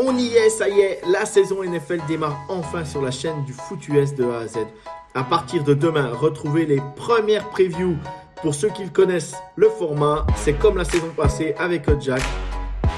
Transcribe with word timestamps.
On 0.00 0.16
y 0.16 0.28
est, 0.36 0.48
ça 0.48 0.68
y 0.68 0.78
est, 0.78 1.00
la 1.08 1.26
saison 1.26 1.64
NFL 1.64 2.02
démarre 2.06 2.46
enfin 2.48 2.84
sur 2.84 3.02
la 3.02 3.10
chaîne 3.10 3.44
du 3.44 3.52
foot 3.52 3.88
US 3.88 4.14
de 4.14 4.24
A 4.30 4.38
à 4.38 4.46
Z. 4.46 4.58
À 5.12 5.24
partir 5.24 5.64
de 5.64 5.74
demain, 5.74 6.12
retrouvez 6.14 6.66
les 6.66 6.80
premières 6.94 7.48
previews. 7.50 7.96
Pour 8.40 8.54
ceux 8.54 8.68
qui 8.68 8.88
connaissent, 8.90 9.34
le 9.56 9.68
format, 9.68 10.24
c'est 10.36 10.52
comme 10.52 10.76
la 10.76 10.84
saison 10.84 11.08
passée 11.16 11.52
avec 11.58 11.82
Jack. 12.00 12.22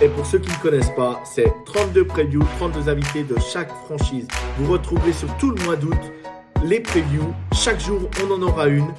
Et 0.02 0.08
pour 0.10 0.26
ceux 0.26 0.40
qui 0.40 0.50
ne 0.50 0.62
connaissent 0.62 0.94
pas, 0.94 1.18
c'est 1.24 1.50
32 1.64 2.04
previews, 2.04 2.44
32 2.58 2.90
invités 2.90 3.22
de 3.22 3.36
chaque 3.40 3.72
franchise. 3.86 4.28
Vous 4.58 4.70
retrouverez 4.70 5.14
sur 5.14 5.34
tout 5.38 5.52
le 5.52 5.64
mois 5.64 5.76
d'août 5.76 5.96
les 6.62 6.80
previews. 6.80 7.32
Chaque 7.54 7.80
jour, 7.80 8.10
on 8.22 8.30
en 8.30 8.42
aura 8.42 8.68
une. 8.68 8.92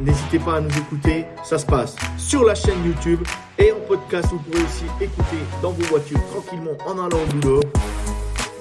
N'hésitez 0.00 0.38
pas 0.38 0.56
à 0.56 0.60
nous 0.60 0.70
écouter, 0.70 1.26
ça 1.44 1.58
se 1.58 1.66
passe 1.66 1.96
sur 2.16 2.44
la 2.44 2.54
chaîne 2.54 2.84
YouTube 2.84 3.20
et 3.58 3.72
en 3.72 3.80
podcast. 3.86 4.28
Vous 4.30 4.38
pourrez 4.38 4.62
aussi 4.62 4.84
écouter 5.00 5.38
dans 5.60 5.70
vos 5.70 5.84
voitures 5.84 6.20
tranquillement 6.30 6.76
en 6.86 6.92
allant 6.92 7.18
au 7.22 7.34
boulot. 7.34 7.60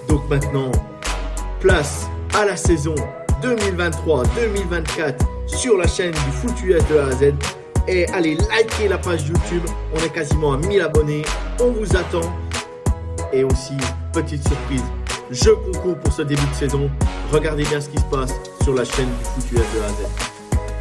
Donc 0.07 0.27
maintenant, 0.29 0.71
place 1.59 2.07
à 2.35 2.45
la 2.45 2.57
saison 2.57 2.95
2023-2024 3.41 5.15
sur 5.47 5.77
la 5.77 5.87
chaîne 5.87 6.11
du 6.11 6.31
Foot 6.31 6.53
US 6.63 6.85
de 6.89 6.97
A 6.97 7.05
à 7.05 7.11
Z. 7.11 7.33
Et 7.87 8.07
allez 8.09 8.35
liker 8.35 8.89
la 8.89 8.97
page 8.97 9.27
YouTube, 9.27 9.63
on 9.93 9.97
est 9.97 10.13
quasiment 10.13 10.53
à 10.53 10.57
1000 10.57 10.81
abonnés, 10.81 11.23
on 11.59 11.71
vous 11.71 11.95
attend. 11.95 12.35
Et 13.33 13.43
aussi, 13.43 13.73
petite 14.13 14.45
surprise, 14.47 14.83
je 15.31 15.49
concours 15.49 15.97
pour 15.97 16.13
ce 16.13 16.21
début 16.21 16.45
de 16.45 16.55
saison. 16.55 16.89
Regardez 17.31 17.63
bien 17.63 17.81
ce 17.81 17.89
qui 17.89 17.97
se 17.97 18.05
passe 18.05 18.33
sur 18.63 18.75
la 18.75 18.85
chaîne 18.85 19.07
du 19.07 19.41
Foot 19.41 19.51
US 19.53 19.59
de 19.59 19.81
A 19.81 19.89
Z. 19.89 20.40